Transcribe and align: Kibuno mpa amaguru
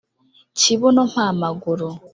Kibuno 0.59 1.01
mpa 1.11 1.23
amaguru 1.31 1.89